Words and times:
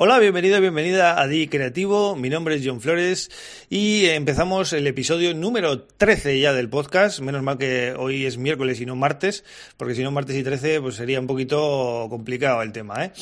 Hola, 0.00 0.20
bienvenido, 0.20 0.60
bienvenida 0.60 1.20
a 1.20 1.26
Di 1.26 1.48
Creativo. 1.48 2.14
Mi 2.14 2.30
nombre 2.30 2.54
es 2.54 2.62
John 2.64 2.80
Flores 2.80 3.32
y 3.68 4.06
empezamos 4.06 4.72
el 4.72 4.86
episodio 4.86 5.34
número 5.34 5.80
13 5.80 6.38
ya 6.38 6.52
del 6.52 6.68
podcast. 6.68 7.18
Menos 7.18 7.42
mal 7.42 7.58
que 7.58 7.96
hoy 7.98 8.24
es 8.24 8.38
miércoles 8.38 8.80
y 8.80 8.86
no 8.86 8.94
martes, 8.94 9.42
porque 9.76 9.96
si 9.96 10.04
no 10.04 10.12
martes 10.12 10.36
y 10.36 10.44
13 10.44 10.80
pues 10.82 10.94
sería 10.94 11.18
un 11.18 11.26
poquito 11.26 12.06
complicado 12.10 12.62
el 12.62 12.70
tema. 12.70 13.06
¿eh? 13.06 13.12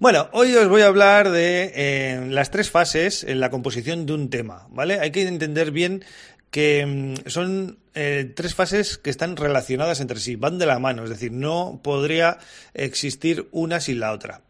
Bueno, 0.00 0.28
hoy 0.32 0.52
os 0.56 0.66
voy 0.66 0.82
a 0.82 0.88
hablar 0.88 1.30
de 1.30 1.70
eh, 1.72 2.26
las 2.28 2.50
tres 2.50 2.68
fases 2.68 3.22
en 3.22 3.38
la 3.38 3.50
composición 3.50 4.04
de 4.04 4.14
un 4.14 4.28
tema, 4.28 4.66
¿vale? 4.70 4.98
Hay 4.98 5.12
que 5.12 5.28
entender 5.28 5.70
bien 5.70 6.04
que 6.50 6.84
mm, 6.84 7.28
son 7.28 7.78
eh, 7.94 8.32
tres 8.34 8.56
fases 8.56 8.98
que 8.98 9.10
están 9.10 9.36
relacionadas 9.36 10.00
entre 10.00 10.18
sí, 10.18 10.34
van 10.34 10.58
de 10.58 10.66
la 10.66 10.80
mano, 10.80 11.04
es 11.04 11.10
decir, 11.10 11.30
no 11.30 11.80
podría 11.84 12.38
existir 12.74 13.46
una 13.52 13.78
sin 13.78 14.00
la 14.00 14.10
otra. 14.10 14.42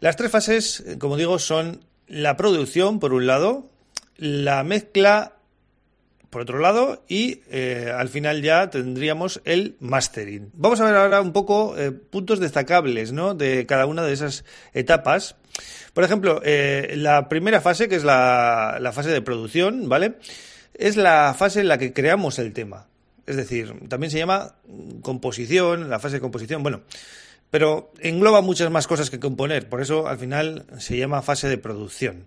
Las 0.00 0.16
tres 0.16 0.30
fases, 0.30 0.80
eh, 0.80 0.98
como 0.98 1.16
digo, 1.16 1.38
son 1.38 1.84
la 2.08 2.36
producción, 2.36 3.00
por 3.00 3.12
un 3.12 3.26
lado, 3.26 3.68
la 4.16 4.64
mezcla, 4.64 5.34
por 6.30 6.42
otro 6.42 6.58
lado, 6.58 7.04
y 7.06 7.42
eh, 7.50 7.92
al 7.94 8.08
final 8.08 8.40
ya 8.40 8.70
tendríamos 8.70 9.42
el 9.44 9.76
mastering. 9.78 10.50
Vamos 10.54 10.80
a 10.80 10.86
ver 10.86 10.96
ahora 10.96 11.20
un 11.20 11.32
poco 11.32 11.76
eh, 11.76 11.92
puntos 11.92 12.40
destacables 12.40 13.12
¿no? 13.12 13.34
de 13.34 13.66
cada 13.66 13.84
una 13.84 14.02
de 14.02 14.14
esas 14.14 14.44
etapas. 14.72 15.36
Por 15.92 16.04
ejemplo, 16.04 16.40
la 16.44 17.28
primera 17.28 17.60
fase, 17.60 17.88
que 17.88 17.96
es 17.96 18.04
la, 18.04 18.78
la 18.80 18.92
fase 18.92 19.10
de 19.10 19.20
producción, 19.20 19.88
¿vale? 19.88 20.14
Es 20.72 20.96
la 20.96 21.34
fase 21.36 21.60
en 21.60 21.68
la 21.68 21.76
que 21.76 21.92
creamos 21.92 22.38
el 22.38 22.52
tema. 22.54 22.86
Es 23.26 23.36
decir, 23.36 23.74
también 23.88 24.10
se 24.10 24.18
llama 24.18 24.54
composición, 25.02 25.90
la 25.90 25.98
fase 25.98 26.16
de 26.16 26.20
composición. 26.20 26.62
Bueno, 26.62 26.82
pero 27.50 27.92
engloba 28.00 28.40
muchas 28.40 28.70
más 28.70 28.86
cosas 28.86 29.10
que 29.10 29.20
componer, 29.20 29.68
por 29.68 29.80
eso 29.80 30.06
al 30.06 30.18
final 30.18 30.66
se 30.78 30.96
llama 30.96 31.22
fase 31.22 31.48
de 31.48 31.58
producción. 31.58 32.26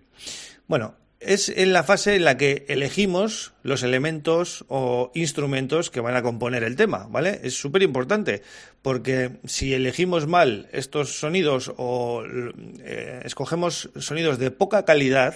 Bueno, 0.66 0.94
es 1.20 1.48
en 1.48 1.72
la 1.72 1.82
fase 1.82 2.16
en 2.16 2.24
la 2.24 2.36
que 2.36 2.66
elegimos 2.68 3.52
los 3.62 3.82
elementos 3.82 4.64
o 4.68 5.10
instrumentos 5.14 5.90
que 5.90 6.00
van 6.00 6.16
a 6.16 6.22
componer 6.22 6.62
el 6.64 6.76
tema, 6.76 7.06
¿vale? 7.08 7.40
Es 7.42 7.54
súper 7.54 7.82
importante 7.82 8.42
porque 8.82 9.32
si 9.44 9.72
elegimos 9.72 10.26
mal 10.26 10.68
estos 10.72 11.18
sonidos 11.18 11.72
o 11.76 12.22
eh, 12.26 13.20
escogemos 13.24 13.90
sonidos 13.96 14.38
de 14.38 14.50
poca 14.50 14.84
calidad, 14.84 15.34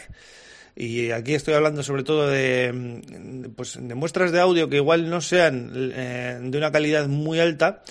y 0.76 1.10
aquí 1.10 1.34
estoy 1.34 1.54
hablando 1.54 1.82
sobre 1.82 2.04
todo 2.04 2.28
de, 2.28 3.50
pues, 3.56 3.78
de 3.80 3.94
muestras 3.94 4.30
de 4.30 4.40
audio 4.40 4.68
que 4.68 4.76
igual 4.76 5.10
no 5.10 5.20
sean 5.20 5.72
eh, 5.74 6.38
de 6.40 6.58
una 6.58 6.70
calidad 6.70 7.08
muy 7.08 7.40
alta, 7.40 7.82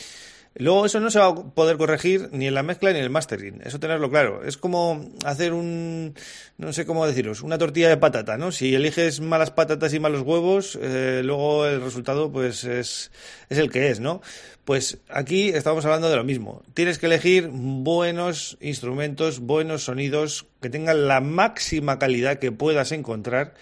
Luego 0.59 0.87
eso 0.87 0.99
no 0.99 1.11
se 1.11 1.19
va 1.19 1.27
a 1.27 1.35
poder 1.35 1.77
corregir 1.77 2.29
ni 2.31 2.47
en 2.47 2.55
la 2.55 2.63
mezcla 2.63 2.91
ni 2.91 2.97
en 2.97 3.03
el 3.03 3.11
mastering, 3.11 3.61
eso 3.63 3.79
tenerlo 3.79 4.09
claro. 4.09 4.43
Es 4.43 4.57
como 4.57 5.11
hacer 5.23 5.53
un, 5.53 6.15
no 6.57 6.73
sé 6.73 6.85
cómo 6.85 7.05
deciros, 7.05 7.41
una 7.43 7.59
tortilla 7.59 7.89
de 7.89 7.97
patata, 7.97 8.37
¿no? 8.37 8.51
Si 8.51 8.73
eliges 8.73 9.19
malas 9.19 9.51
patatas 9.51 9.93
y 9.93 9.99
malos 9.99 10.21
huevos, 10.21 10.77
eh, 10.81 11.21
luego 11.23 11.67
el 11.67 11.81
resultado 11.81 12.31
pues 12.31 12.63
es, 12.63 13.11
es 13.49 13.57
el 13.59 13.69
que 13.69 13.91
es, 13.91 13.99
¿no? 13.99 14.21
Pues 14.65 14.97
aquí 15.09 15.49
estamos 15.49 15.85
hablando 15.85 16.09
de 16.09 16.15
lo 16.15 16.23
mismo. 16.23 16.63
Tienes 16.73 16.97
que 16.97 17.05
elegir 17.05 17.49
buenos 17.51 18.57
instrumentos, 18.59 19.39
buenos 19.39 19.83
sonidos 19.83 20.47
que 20.59 20.69
tengan 20.69 21.07
la 21.07 21.21
máxima 21.21 21.99
calidad 21.99 22.39
que 22.39 22.51
puedas 22.51 22.91
encontrar. 22.91 23.53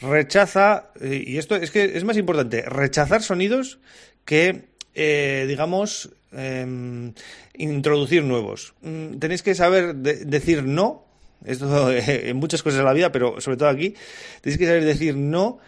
Rechaza, 0.00 0.90
eh, 1.00 1.22
y 1.24 1.38
esto 1.38 1.54
es 1.54 1.70
que 1.70 1.96
es 1.96 2.04
más 2.04 2.16
importante, 2.16 2.62
rechazar 2.62 3.22
sonidos 3.22 3.78
que 4.24 4.70
eh, 4.94 5.44
digamos, 5.48 6.10
em, 6.32 7.12
introducir 7.54 8.24
nuevos. 8.24 8.74
Mm, 8.82 9.18
tenéis 9.18 9.42
que 9.42 9.54
saber 9.54 9.94
decir 9.96 10.64
no, 10.64 11.04
esto 11.44 11.90
en 11.92 12.36
muchas 12.36 12.62
cosas 12.62 12.78
de 12.78 12.84
la 12.84 12.92
vida, 12.92 13.12
pero 13.12 13.40
sobre 13.40 13.56
todo 13.56 13.68
aquí, 13.68 13.94
tenéis 14.40 14.58
que 14.58 14.66
saber 14.66 14.84
decir 14.84 15.16
no 15.16 15.58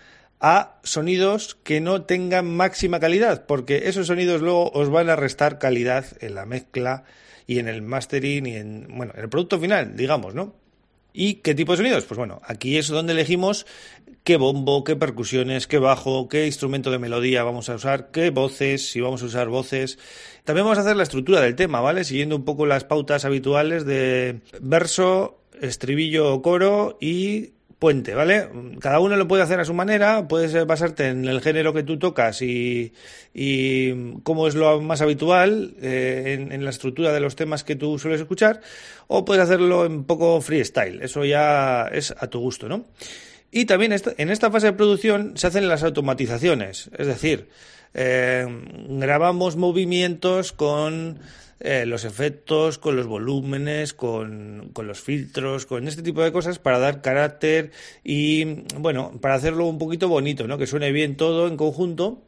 a 0.40 0.80
sonidos 0.82 1.56
que 1.62 1.80
no 1.80 2.02
tengan 2.02 2.46
máxima 2.46 2.98
calidad, 2.98 3.46
porque 3.46 3.88
esos 3.88 4.08
sonidos 4.08 4.42
luego 4.42 4.70
os 4.72 4.90
van 4.90 5.08
a 5.08 5.16
restar 5.16 5.58
calidad 5.58 6.04
en 6.20 6.34
la 6.34 6.46
mezcla 6.46 7.04
y 7.46 7.60
en 7.60 7.68
el 7.68 7.82
mastering 7.82 8.46
y 8.46 8.56
en, 8.56 8.88
bueno, 8.90 9.12
en 9.16 9.22
el 9.22 9.28
producto 9.28 9.60
final, 9.60 9.96
digamos, 9.96 10.34
¿no? 10.34 10.61
¿Y 11.12 11.34
qué 11.36 11.54
tipo 11.54 11.72
de 11.72 11.78
sonidos? 11.78 12.04
Pues 12.04 12.18
bueno, 12.18 12.40
aquí 12.44 12.76
es 12.76 12.88
donde 12.88 13.12
elegimos 13.12 13.66
qué 14.24 14.36
bombo, 14.36 14.84
qué 14.84 14.96
percusiones, 14.96 15.66
qué 15.66 15.78
bajo, 15.78 16.28
qué 16.28 16.46
instrumento 16.46 16.90
de 16.90 16.98
melodía 16.98 17.42
vamos 17.42 17.68
a 17.68 17.74
usar, 17.74 18.10
qué 18.10 18.30
voces, 18.30 18.90
si 18.90 19.00
vamos 19.00 19.22
a 19.22 19.26
usar 19.26 19.48
voces. 19.48 19.98
También 20.44 20.64
vamos 20.64 20.78
a 20.78 20.82
hacer 20.82 20.96
la 20.96 21.02
estructura 21.02 21.40
del 21.40 21.56
tema, 21.56 21.80
¿vale? 21.80 22.04
Siguiendo 22.04 22.36
un 22.36 22.44
poco 22.44 22.66
las 22.66 22.84
pautas 22.84 23.24
habituales 23.24 23.84
de 23.84 24.40
verso, 24.60 25.40
estribillo 25.60 26.32
o 26.32 26.42
coro 26.42 26.98
y 27.00 27.52
puente, 27.82 28.14
¿vale? 28.14 28.48
Cada 28.78 29.00
uno 29.00 29.16
lo 29.16 29.26
puede 29.26 29.42
hacer 29.42 29.58
a 29.58 29.64
su 29.64 29.74
manera, 29.74 30.28
puedes 30.28 30.68
basarte 30.68 31.08
en 31.08 31.24
el 31.24 31.40
género 31.40 31.72
que 31.72 31.82
tú 31.82 31.98
tocas 31.98 32.40
y, 32.40 32.92
y 33.34 34.20
cómo 34.22 34.46
es 34.46 34.54
lo 34.54 34.80
más 34.80 35.00
habitual 35.00 35.74
eh, 35.82 36.46
en, 36.48 36.64
la 36.64 36.70
estructura 36.70 37.12
de 37.12 37.18
los 37.18 37.34
temas 37.34 37.64
que 37.64 37.74
tú 37.74 37.98
sueles 37.98 38.20
escuchar, 38.20 38.60
o 39.08 39.24
puedes 39.24 39.42
hacerlo 39.42 39.84
en 39.84 40.04
poco 40.04 40.40
freestyle, 40.40 41.02
eso 41.02 41.24
ya 41.24 41.88
es 41.90 42.14
a 42.16 42.28
tu 42.28 42.38
gusto, 42.38 42.68
¿no? 42.68 42.84
Y 43.54 43.66
también 43.66 43.92
en 43.92 44.30
esta 44.30 44.50
fase 44.50 44.68
de 44.68 44.72
producción 44.72 45.36
se 45.36 45.46
hacen 45.46 45.68
las 45.68 45.82
automatizaciones, 45.82 46.90
es 46.96 47.06
decir, 47.06 47.50
eh, 47.92 48.46
grabamos 48.88 49.56
movimientos 49.56 50.52
con 50.52 51.18
eh, 51.60 51.84
los 51.84 52.06
efectos, 52.06 52.78
con 52.78 52.96
los 52.96 53.06
volúmenes, 53.06 53.92
con, 53.92 54.70
con, 54.72 54.86
los 54.86 55.02
filtros, 55.02 55.66
con 55.66 55.86
este 55.86 56.02
tipo 56.02 56.22
de 56.22 56.32
cosas 56.32 56.58
para 56.58 56.78
dar 56.78 57.02
carácter 57.02 57.72
y, 58.02 58.64
bueno, 58.78 59.12
para 59.20 59.34
hacerlo 59.34 59.66
un 59.66 59.78
poquito 59.78 60.08
bonito, 60.08 60.48
¿no? 60.48 60.56
Que 60.56 60.66
suene 60.66 60.90
bien 60.90 61.16
todo 61.16 61.46
en 61.46 61.58
conjunto. 61.58 62.22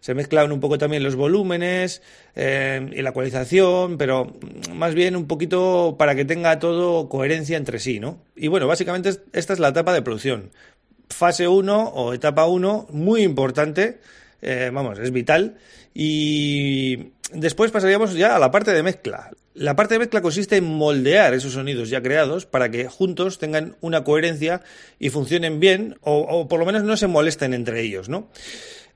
Se 0.00 0.14
mezclan 0.14 0.50
un 0.50 0.60
poco 0.60 0.78
también 0.78 1.02
los 1.02 1.14
volúmenes 1.14 2.02
eh, 2.34 2.88
y 2.92 3.02
la 3.02 3.10
ecualización, 3.10 3.98
pero 3.98 4.34
más 4.72 4.94
bien 4.94 5.14
un 5.14 5.26
poquito 5.26 5.96
para 5.98 6.14
que 6.14 6.24
tenga 6.24 6.58
todo 6.58 7.08
coherencia 7.08 7.56
entre 7.56 7.78
sí, 7.78 8.00
¿no? 8.00 8.22
Y 8.34 8.48
bueno, 8.48 8.66
básicamente 8.66 9.10
esta 9.32 9.52
es 9.52 9.58
la 9.58 9.68
etapa 9.68 9.92
de 9.92 10.02
producción. 10.02 10.50
Fase 11.10 11.48
1 11.48 11.88
o 11.88 12.14
etapa 12.14 12.46
1, 12.46 12.88
muy 12.90 13.22
importante, 13.22 14.00
eh, 14.42 14.70
vamos, 14.72 14.98
es 14.98 15.10
vital. 15.10 15.56
Y 15.92 17.12
después 17.32 17.70
pasaríamos 17.70 18.14
ya 18.14 18.36
a 18.36 18.38
la 18.38 18.50
parte 18.50 18.72
de 18.72 18.82
mezcla. 18.82 19.30
La 19.54 19.74
parte 19.74 19.94
de 19.94 19.98
mezcla 19.98 20.22
consiste 20.22 20.56
en 20.56 20.64
moldear 20.64 21.34
esos 21.34 21.52
sonidos 21.52 21.90
ya 21.90 22.00
creados 22.00 22.46
para 22.46 22.70
que 22.70 22.86
juntos 22.86 23.38
tengan 23.38 23.76
una 23.80 24.04
coherencia 24.04 24.62
y 24.98 25.10
funcionen 25.10 25.58
bien 25.58 25.98
o, 26.02 26.46
por 26.48 26.60
lo 26.60 26.66
menos 26.66 26.84
no 26.84 26.96
se 26.96 27.08
molesten 27.08 27.52
entre 27.52 27.82
ellos, 27.82 28.08
¿no? 28.08 28.28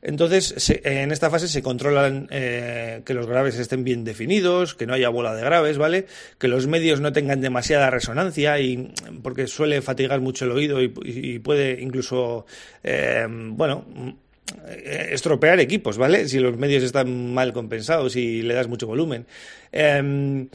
Entonces, 0.07 0.55
en 0.85 1.13
esta 1.13 1.31
fase 1.31 1.49
se 1.49 1.63
controlan 1.63 2.29
eh, 2.31 3.01
que 3.07 3.15
los 3.15 3.27
graves 3.27 3.59
estén 3.59 3.85
bien 3.85 4.05
definidos, 4.05 4.75
que 4.75 4.87
no 4.87 4.93
haya 4.93 5.09
bola 5.09 5.35
de 5.35 5.43
graves, 5.43 5.79
¿vale? 5.79 6.05
Que 6.39 6.47
los 6.47 6.67
medios 6.67 7.01
no 7.01 7.15
tengan 7.15 7.41
demasiada 7.41 7.89
resonancia 7.89 8.61
y 8.61 8.93
porque 9.23 9.47
suele 9.47 9.81
fatigar 9.81 10.21
mucho 10.21 10.45
el 10.45 10.51
oído 10.51 10.83
y, 10.83 11.39
puede 11.39 11.81
incluso, 11.81 12.45
eh, 12.83 13.27
bueno, 13.29 13.87
eh, 14.69 15.09
estropear 15.13 15.59
equipos, 15.59 15.97
¿vale? 15.97 16.29
Si 16.29 16.39
los 16.39 16.59
medios 16.59 16.83
están 16.83 17.33
mal 17.33 17.55
compensados 17.55 18.15
y 18.17 18.43
le 18.43 18.53
das 18.53 18.69
mucho 18.69 18.87
volumen. 18.87 19.25
Em, 19.73 20.49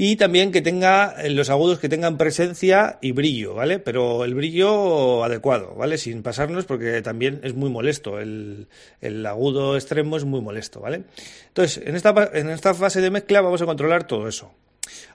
y 0.00 0.14
también 0.14 0.52
que 0.52 0.62
tenga 0.62 1.16
eh, 1.18 1.28
los 1.28 1.50
agudos 1.50 1.80
que 1.80 1.88
tengan 1.88 2.18
presencia 2.18 3.00
y 3.02 3.10
brillo, 3.10 3.54
¿vale? 3.54 3.80
Pero 3.80 4.24
el 4.24 4.32
brillo 4.32 5.24
adecuado, 5.24 5.74
¿vale? 5.74 5.98
Sin 5.98 6.22
pasarnos 6.22 6.66
porque 6.66 7.02
también 7.02 7.40
es 7.42 7.54
muy 7.54 7.68
molesto. 7.68 8.20
El, 8.20 8.68
agudo 9.26 9.74
extremo 9.74 10.16
es 10.16 10.24
muy 10.24 10.40
molesto, 10.40 10.78
¿vale? 10.78 11.02
Entonces, 11.48 11.82
en 11.84 11.96
esta, 11.96 12.30
en 12.32 12.48
esta 12.48 12.74
fase 12.74 13.00
de 13.00 13.10
mezcla 13.10 13.40
vamos 13.40 13.60
a 13.60 13.66
controlar 13.66 14.06
todo 14.06 14.28
eso. 14.28 14.52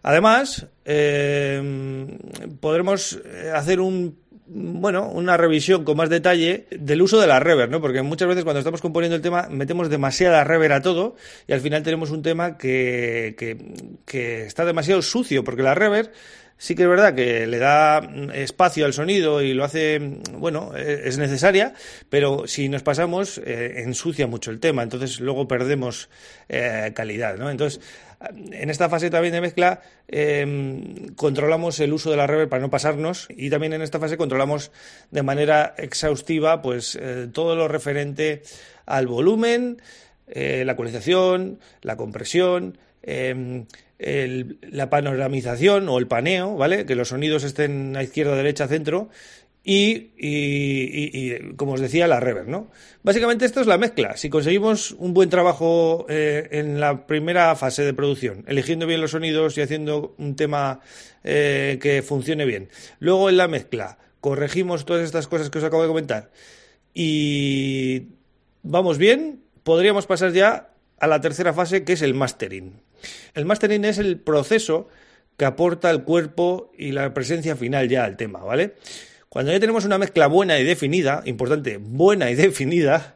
Además, 0.01 0.67
em, 0.83 2.17
podremos 2.59 3.21
hacer 3.53 3.79
un 3.79 4.19
bueno, 4.45 5.07
una 5.07 5.37
revisión 5.37 5.85
con 5.85 5.95
más 5.97 6.09
detalle 6.09 6.67
del 6.71 7.01
uso 7.01 7.19
de 7.19 7.27
la 7.27 7.39
reverb, 7.39 7.71
¿no? 7.71 7.79
Porque 7.79 8.01
muchas 8.01 8.27
veces 8.27 8.43
cuando 8.43 8.59
estamos 8.59 8.81
componiendo 8.81 9.15
el 9.15 9.21
tema 9.21 9.47
metemos 9.49 9.89
demasiada 9.89 10.43
reverb 10.43 10.73
a 10.73 10.81
todo 10.81 11.15
y 11.47 11.53
al 11.53 11.61
final 11.61 11.83
tenemos 11.83 12.11
un 12.11 12.21
tema 12.21 12.57
que, 12.57 13.35
que, 14.05 14.45
está 14.45 14.65
demasiado 14.65 15.01
sucio, 15.01 15.43
porque 15.43 15.63
la 15.63 15.75
reverb 15.75 16.11
sí 16.63 16.75
que 16.75 16.83
es 16.83 16.87
verdad 16.87 17.13
que 17.13 17.45
le 17.45 17.59
da 17.59 17.99
mm, 17.99 18.31
espacio 18.31 18.85
al 18.85 18.93
sonido 18.93 19.41
y 19.41 19.53
lo 19.53 19.65
hace, 19.65 19.99
mm, 19.99 20.39
bueno, 20.39 20.71
e, 20.77 21.09
es 21.09 21.17
necesaria, 21.17 21.73
pero 22.09 22.47
si 22.47 22.69
nos 22.69 22.83
pasamos, 22.83 23.37
eh, 23.39 23.81
ensucia 23.83 24.27
mucho 24.27 24.49
el 24.49 24.61
tema, 24.61 24.81
entonces 24.81 25.19
luego 25.19 25.45
perdemos 25.45 26.09
eh, 26.47 26.93
calidad, 26.95 27.35
¿no? 27.37 27.49
Entonces, 27.49 27.81
en 28.53 28.69
esta 28.69 28.87
fase 28.87 29.09
también 29.09 29.33
de 29.33 29.41
mezcla 29.41 29.81
em, 30.07 31.13
controlamos 31.15 31.81
el 31.81 31.91
uso 31.91 32.09
de 32.11 32.15
la 32.15 32.27
reverb 32.27 32.47
para 32.47 32.61
no 32.61 32.69
pasarnos 32.69 33.27
y 33.29 33.49
también 33.49 33.73
en 33.73 33.81
esta 33.81 33.99
fase 33.99 34.15
controlamos 34.15 34.71
de 35.11 35.21
manera 35.21 35.75
exhaustiva 35.77 36.61
pues 36.61 36.95
eh, 36.95 37.27
todo 37.33 37.57
lo 37.57 37.67
referente 37.67 38.41
al 38.85 39.07
volumen, 39.07 39.81
la 40.33 40.71
ecualización, 40.71 41.59
la 41.81 41.97
compresión, 41.97 42.77
em, 44.03 44.57
la 44.61 44.89
panoramización 44.89 45.89
o 45.89 45.97
el 45.97 46.07
paneo, 46.07 46.55
¿vale? 46.55 46.85
Que 46.85 46.95
los 46.95 47.09
sonidos 47.09 47.43
estén 47.43 47.95
a 47.95 48.03
izquierda, 48.03 48.35
derecha, 48.35 48.67
centro. 48.67 49.09
Y, 49.65 50.11
y, 50.17 51.55
como 51.55 51.73
os 51.73 51.79
decía, 51.79 52.05
la 52.05 52.19
reverb, 52.19 52.49
¿no? 52.49 52.69
Básicamente 53.01 53.45
esto 53.45 53.61
es 53.61 53.67
la 53.67 53.77
mezcla. 53.77 54.17
Si 54.17 54.29
conseguimos 54.29 54.91
un 54.91 55.13
buen 55.13 55.29
trabajo 55.29 56.05
eh, 56.09 56.49
en 56.51 56.81
la 56.81 57.07
primera 57.07 57.55
fase 57.55 57.83
de 57.83 57.93
producción, 57.93 58.43
eligiendo 58.47 58.85
bien 58.87 58.99
los 58.99 59.11
sonidos 59.11 59.57
y 59.57 59.61
haciendo 59.61 60.15
un 60.17 60.35
tema 60.35 60.81
eh, 61.23 61.79
que 61.81 62.01
funcione 62.01 62.43
bien. 62.43 62.67
Luego 62.99 63.29
en 63.29 63.37
la 63.37 63.47
mezcla, 63.47 63.99
corregimos 64.19 64.83
todas 64.83 65.05
estas 65.05 65.27
cosas 65.27 65.49
que 65.49 65.59
os 65.59 65.63
acabo 65.63 65.83
de 65.83 65.87
comentar 65.87 66.29
y 66.93 68.09
vamos 68.61 68.97
bien, 68.97 69.43
podríamos 69.63 70.05
pasar 70.05 70.31
ya 70.31 70.72
a 71.03 71.07
la 71.07 71.19
tercera 71.19 71.53
fase 71.53 71.83
que 71.83 71.93
es 71.93 72.01
el 72.01 72.13
mastering. 72.13 72.79
El 73.33 73.43
mastering 73.43 73.83
es 73.83 73.97
el 73.97 74.21
proceso 74.21 74.87
que 75.35 75.43
aporta 75.43 75.91
el 75.91 76.03
cuerpo 76.03 76.71
y 76.77 76.93
la 76.93 77.13
presencia 77.13 77.57
final 77.57 77.89
ya 77.89 78.05
al 78.05 78.15
tema, 78.15 78.39
¿vale? 78.39 78.75
Cuando 79.27 79.51
ya 79.51 79.59
tenemos 79.59 79.83
una 79.83 79.97
mezcla 79.97 80.27
buena 80.27 80.57
y 80.59 80.63
definida, 80.63 81.21
importante, 81.25 81.77
buena 81.77 82.31
y 82.31 82.35
definida, 82.47 83.15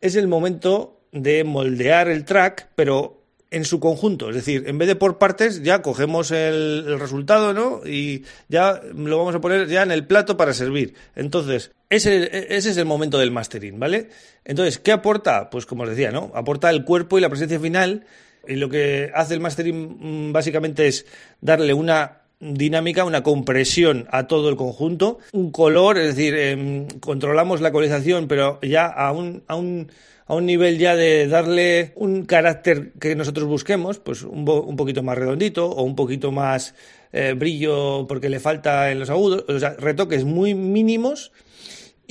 es 0.00 0.16
el 0.16 0.26
momento 0.26 1.02
de 1.12 1.44
moldear 1.44 2.08
el 2.08 2.24
track, 2.24 2.70
pero 2.74 3.22
en 3.52 3.64
su 3.64 3.78
conjunto, 3.78 4.30
es 4.30 4.34
decir, 4.34 4.64
en 4.66 4.78
vez 4.78 4.88
de 4.88 4.96
por 4.96 5.18
partes, 5.18 5.62
ya 5.62 5.82
cogemos 5.82 6.32
el, 6.32 6.98
resultado, 6.98 7.54
¿no? 7.54 7.82
Y 7.86 8.24
ya 8.48 8.80
lo 8.92 9.18
vamos 9.18 9.36
a 9.36 9.40
poner 9.40 9.68
ya 9.68 9.84
en 9.84 9.92
el 9.92 10.04
plato 10.04 10.36
para 10.36 10.52
servir. 10.52 10.94
Entonces, 11.14 11.70
ese, 11.90 12.54
ese 12.56 12.70
es 12.70 12.76
el 12.76 12.86
momento 12.86 13.18
del 13.18 13.32
mastering, 13.32 13.78
¿vale? 13.78 14.08
Entonces, 14.44 14.78
¿qué 14.78 14.92
aporta? 14.92 15.50
Pues 15.50 15.66
como 15.66 15.82
os 15.82 15.90
decía, 15.90 16.12
¿no? 16.12 16.30
Aporta 16.34 16.70
el 16.70 16.84
cuerpo 16.84 17.18
y 17.18 17.20
la 17.20 17.28
presencia 17.28 17.58
final 17.58 18.06
y 18.46 18.54
lo 18.54 18.68
que 18.68 19.10
hace 19.14 19.34
el 19.34 19.40
mastering 19.40 20.28
mm, 20.28 20.32
básicamente 20.32 20.86
es 20.86 21.04
darle 21.40 21.74
una 21.74 22.22
dinámica, 22.38 23.04
una 23.04 23.22
compresión 23.22 24.06
a 24.10 24.26
todo 24.26 24.48
el 24.48 24.56
conjunto, 24.56 25.18
un 25.32 25.50
color, 25.50 25.98
es 25.98 26.16
decir, 26.16 26.34
em, 26.34 26.86
controlamos 27.00 27.60
la 27.60 27.68
ecualización, 27.68 28.28
pero 28.28 28.58
ya 28.62 28.86
a 28.86 29.12
un, 29.12 29.42
a 29.46 29.56
un, 29.56 29.90
a 30.26 30.34
un 30.34 30.46
nivel 30.46 30.78
ya 30.78 30.96
de 30.96 31.26
darle 31.26 31.92
un 31.96 32.24
carácter 32.24 32.92
que 32.98 33.14
nosotros 33.14 33.46
busquemos, 33.46 33.98
pues 33.98 34.22
un, 34.22 34.48
un 34.48 34.76
poquito 34.76 35.02
más 35.02 35.18
redondito 35.18 35.66
o 35.68 35.82
un 35.82 35.96
poquito 35.96 36.32
más 36.32 36.74
eh, 37.12 37.34
brillo 37.36 38.06
porque 38.06 38.30
le 38.30 38.40
falta 38.40 38.90
en 38.90 39.00
los 39.00 39.10
agudos, 39.10 39.44
o 39.48 39.58
sea, 39.58 39.74
retoques 39.76 40.24
muy 40.24 40.54
mínimos 40.54 41.32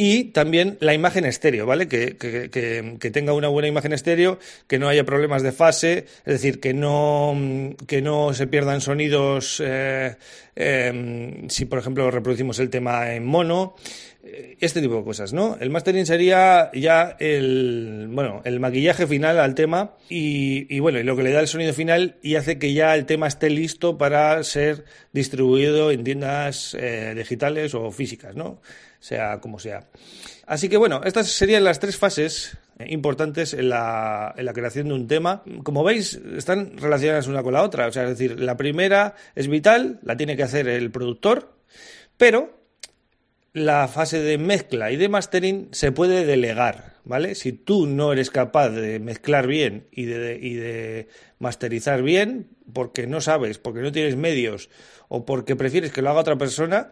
y 0.01 0.31
también 0.31 0.78
la 0.80 0.94
imagen 0.94 1.25
estéreo, 1.25 1.66
¿vale? 1.66 1.90
Que, 1.90 2.16
que, 2.16 2.50
que, 2.50 3.12
tenga 3.12 3.34
una 3.34 3.50
buena 3.50 3.68
imagen 3.68 3.92
estéreo, 3.92 4.40
que 4.66 4.80
no 4.80 4.88
haya 4.88 5.04
problemas 5.04 5.44
de 5.44 5.51
fase, 5.51 6.06
es 6.25 6.34
decir, 6.36 6.62
que 6.62 6.74
no, 6.74 7.36
que 7.86 8.01
no 8.01 8.34
se 8.34 8.48
pierdan 8.48 8.80
sonidos 8.80 9.62
eh, 9.62 10.16
em, 10.56 11.50
si, 11.50 11.66
por 11.66 11.80
ejemplo, 11.80 12.10
reproducimos 12.12 12.60
el 12.60 12.69
tema 12.69 13.13
en 13.13 13.25
mono, 13.25 13.75
eh, 14.19 14.19
este 14.21 14.81
tipo 14.81 14.95
de 14.95 15.04
cosas, 15.04 15.33
¿no? 15.33 15.57
El 15.60 15.69
mastering 15.69 16.06
sería 16.06 16.69
ya 16.74 17.16
el, 17.19 18.10
bueno, 18.12 18.42
el 18.44 18.60
maquillaje 18.60 19.07
final 19.07 19.39
al 19.39 19.56
tema 19.56 19.95
y, 20.10 20.74
y 20.74 20.80
bueno, 20.80 21.00
y 21.00 21.04
lo 21.04 21.16
que 21.16 21.24
le 21.24 21.31
da 21.31 21.39
el 21.39 21.48
sonido 21.48 21.74
final 21.74 22.18
y 22.21 22.36
hace 22.36 22.60
que 22.60 22.74
ya 22.74 22.95
el 22.95 23.06
tema 23.06 23.27
esté 23.27 23.50
listo 23.50 23.98
para 23.98 24.44
ser 24.44 24.83
distribuido 25.13 25.92
en 25.92 26.04
tiendas 26.04 26.75
eh, 26.77 27.13
digitales 27.16 27.74
o 27.74 27.92
físicas, 27.92 28.36
¿no? 28.36 28.60
sea 29.00 29.39
como 29.39 29.60
sea. 29.60 29.88
Así 30.45 30.69
que 30.69 30.77
bueno, 30.77 31.01
estas 31.04 31.27
serían 31.27 31.63
las 31.63 31.80
tres 31.80 31.98
fases 31.98 32.57
importantes 32.86 33.54
en 33.54 33.69
la, 33.69 34.33
en 34.38 34.45
la, 34.45 34.54
creación 34.54 34.88
de 34.88 34.94
un 34.94 35.07
tema. 35.07 35.44
Como 35.63 35.83
veis, 35.83 36.19
están 36.38 36.77
relacionadas 36.77 37.27
una 37.27 37.44
con 37.44 37.54
la 37.54 37.63
otra. 37.63 37.88
O 37.88 37.92
sea, 37.92 38.04
es 38.04 38.10
decir, 38.10 38.39
la 38.39 38.57
primera 38.57 39.16
es 39.36 39.48
vital, 39.48 40.00
la 40.04 40.18
tiene 40.18 40.38
que 40.38 40.44
hacer 40.44 40.68
el 40.68 40.92
productor, 40.92 41.54
pero 42.18 42.59
la 43.54 43.88
fase 43.88 44.19
de 44.19 44.38
mezcla 44.38 44.92
y 44.92 44.98
de 44.98 45.10
mastering 45.10 45.69
se 45.72 45.92
puede 45.92 46.25
delegar, 46.25 46.96
¿vale? 47.04 47.36
Si 47.36 47.51
tú 47.51 47.88
no 47.88 48.13
eres 48.13 48.30
capaz 48.30 48.69
de 48.69 49.00
mezclar 49.00 49.48
bien 49.48 49.88
y 49.92 50.06
de, 50.06 50.40
y 50.42 50.54
de 50.54 51.07
masterizar 51.40 52.01
bien, 52.04 52.50
porque 52.74 53.07
no 53.07 53.22
sabes, 53.22 53.57
porque 53.57 53.81
no 53.81 53.92
tienes 53.92 54.16
medios 54.16 54.69
o 55.07 55.25
porque 55.25 55.56
prefieres 55.56 55.92
que 55.92 56.01
lo 56.01 56.10
haga 56.10 56.22
otra 56.22 56.38
persona, 56.38 56.92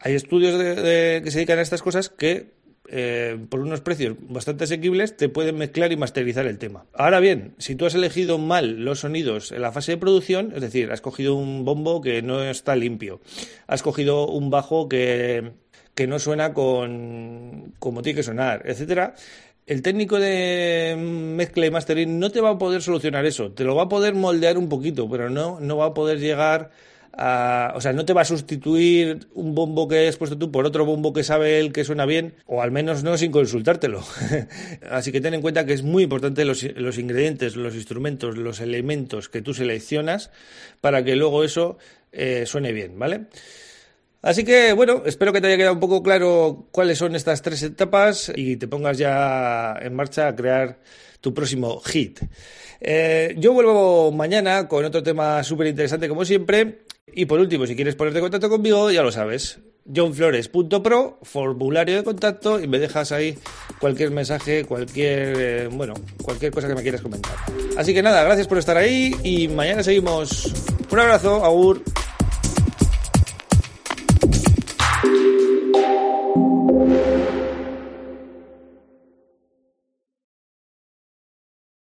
hay 0.00 0.14
estudios 0.14 0.56
que 0.56 1.30
se 1.30 1.38
dedican 1.38 1.58
a 1.58 1.62
estas 1.62 1.82
cosas 1.82 2.08
que 2.08 2.57
eh, 2.90 3.38
por 3.50 3.60
unos 3.60 3.80
precios 3.80 4.16
bastante 4.20 4.64
asequibles 4.64 5.16
te 5.16 5.28
pueden 5.28 5.56
mezclar 5.56 5.92
y 5.92 5.96
masterizar 5.96 6.46
el 6.46 6.58
tema. 6.58 6.86
Ahora 6.94 7.20
bien, 7.20 7.54
si 7.58 7.74
tú 7.74 7.84
has 7.84 7.94
elegido 7.94 8.38
mal 8.38 8.84
los 8.84 9.00
sonidos 9.00 9.52
en 9.52 9.62
la 9.62 9.72
fase 9.72 9.92
de 9.92 9.98
producción, 9.98 10.52
es 10.54 10.62
decir, 10.62 10.90
has 10.90 11.00
cogido 11.00 11.34
un 11.34 11.64
bombo 11.64 12.00
que 12.00 12.22
no 12.22 12.42
está 12.42 12.76
limpio, 12.76 13.20
has 13.66 13.82
cogido 13.82 14.26
un 14.26 14.50
bajo 14.50 14.88
que, 14.88 15.52
que 15.94 16.06
no 16.06 16.18
suena 16.18 16.54
con 16.54 17.74
como 17.78 18.02
tiene 18.02 18.16
que 18.16 18.22
sonar, 18.22 18.62
etcétera, 18.64 19.14
el 19.66 19.82
técnico 19.82 20.18
de 20.18 20.96
mezcla 20.98 21.66
y 21.66 21.70
mastering 21.70 22.18
no 22.18 22.30
te 22.30 22.40
va 22.40 22.50
a 22.50 22.58
poder 22.58 22.80
solucionar 22.80 23.26
eso, 23.26 23.52
te 23.52 23.64
lo 23.64 23.74
va 23.74 23.82
a 23.82 23.88
poder 23.90 24.14
moldear 24.14 24.56
un 24.56 24.70
poquito, 24.70 25.10
pero 25.10 25.28
no, 25.28 25.60
no 25.60 25.76
va 25.76 25.86
a 25.86 25.94
poder 25.94 26.20
llegar 26.20 26.70
o 27.16 27.80
sea, 27.80 27.92
no 27.92 28.04
te 28.04 28.12
va 28.12 28.22
a 28.22 28.24
sustituir 28.24 29.26
un 29.34 29.54
bombo 29.54 29.88
que 29.88 30.06
has 30.06 30.16
puesto 30.16 30.38
tú 30.38 30.52
por 30.52 30.66
otro 30.66 30.84
bombo 30.84 31.12
que 31.12 31.24
sabe 31.24 31.58
él 31.58 31.72
que 31.72 31.84
suena 31.84 32.06
bien, 32.06 32.34
o 32.46 32.62
al 32.62 32.70
menos 32.70 33.02
no 33.02 33.16
sin 33.18 33.32
consultártelo. 33.32 34.04
Así 34.90 35.10
que 35.10 35.20
ten 35.20 35.34
en 35.34 35.42
cuenta 35.42 35.66
que 35.66 35.72
es 35.72 35.82
muy 35.82 36.04
importante 36.04 36.44
los, 36.44 36.62
ingredientes, 36.62 37.56
los 37.56 37.74
instrumentos, 37.74 38.36
los 38.36 38.60
elementos 38.60 39.28
que 39.28 39.42
tú 39.42 39.52
seleccionas 39.54 40.30
para 40.80 41.02
que 41.04 41.16
luego 41.16 41.42
eso 41.42 41.78
eh, 42.12 42.44
suene 42.46 42.72
bien, 42.72 42.98
¿vale? 42.98 43.26
Así 44.22 44.44
que 44.44 44.72
bueno, 44.72 45.02
espero 45.06 45.32
que 45.32 45.40
te 45.40 45.46
haya 45.46 45.56
quedado 45.56 45.74
un 45.74 45.80
poco 45.80 46.02
claro 46.02 46.66
cuáles 46.72 46.98
son 46.98 47.14
estas 47.14 47.42
tres 47.42 47.62
etapas 47.62 48.32
y 48.34 48.56
te 48.56 48.66
pongas 48.68 48.98
ya 48.98 49.76
en 49.80 49.94
marcha 49.94 50.28
a 50.28 50.36
crear 50.36 50.80
tu 51.20 51.34
próximo 51.34 51.80
hit. 51.80 52.20
Eh, 52.80 53.34
yo 53.38 53.52
vuelvo 53.52 54.12
mañana 54.12 54.68
con 54.68 54.84
otro 54.84 55.02
tema 55.02 55.42
súper 55.42 55.68
interesante 55.68 56.08
como 56.08 56.24
siempre 56.24 56.80
y 57.14 57.26
por 57.26 57.40
último, 57.40 57.66
si 57.66 57.74
quieres 57.74 57.94
ponerte 57.94 58.18
en 58.18 58.24
contacto 58.24 58.48
conmigo, 58.48 58.90
ya 58.90 59.02
lo 59.02 59.12
sabes. 59.12 59.58
johnflores.pro, 59.84 61.18
formulario 61.22 61.96
de 61.96 62.04
contacto 62.04 62.60
y 62.60 62.68
me 62.68 62.78
dejas 62.78 63.12
ahí 63.12 63.38
cualquier 63.78 64.10
mensaje, 64.10 64.64
cualquier, 64.64 65.36
eh, 65.38 65.68
bueno, 65.70 65.94
cualquier 66.22 66.52
cosa 66.52 66.68
que 66.68 66.74
me 66.74 66.82
quieras 66.82 67.00
comentar. 67.00 67.34
Así 67.76 67.94
que 67.94 68.02
nada, 68.02 68.22
gracias 68.24 68.46
por 68.46 68.58
estar 68.58 68.76
ahí 68.76 69.14
y 69.22 69.48
mañana 69.48 69.82
seguimos. 69.82 70.52
Un 70.90 70.98
abrazo, 70.98 71.44
agur. 71.44 71.82